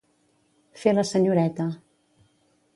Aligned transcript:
Fer 0.85 0.95
la 0.95 1.05
senyoreta. 1.11 1.71